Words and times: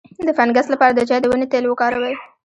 د 0.27 0.29
فنګس 0.37 0.67
لپاره 0.73 0.93
د 0.95 0.99
چای 1.09 1.19
د 1.21 1.25
ونې 1.31 1.47
تېل 1.51 1.65
وکاروئ 1.67 2.15